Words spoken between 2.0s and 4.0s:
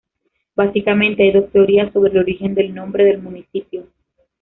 el origen del nombre del municipio.